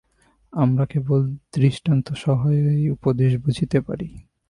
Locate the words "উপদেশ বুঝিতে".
2.89-3.77